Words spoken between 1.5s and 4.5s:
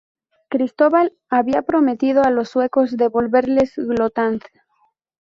prometido a los suecos devolverles Gotland.